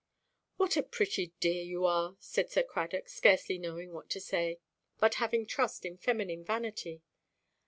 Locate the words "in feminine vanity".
5.85-7.03